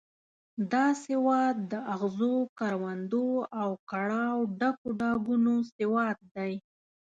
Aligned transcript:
دا 0.71 0.85
سواد 1.05 1.55
د 1.71 1.73
اغزنو 1.93 2.33
کروندو 2.59 3.27
او 3.61 3.69
کړاوه 3.89 4.43
ډکو 4.59 4.87
ډاګونو 4.99 5.55
سواد 5.75 6.17
دی. 6.35 6.53